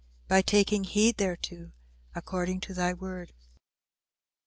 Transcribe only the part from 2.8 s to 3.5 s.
word."